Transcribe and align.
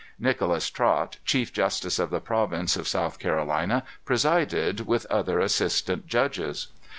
Nicholas 0.17 0.67
Trot, 0.71 1.17
chief 1.25 1.53
justice 1.53 1.99
of 1.99 2.09
the 2.09 2.19
province 2.19 2.75
of 2.75 2.87
South 2.87 3.19
Carolina, 3.19 3.83
presided, 4.03 4.87
with 4.87 5.05
other 5.11 5.39
assistant 5.39 6.07
judges. 6.07 6.69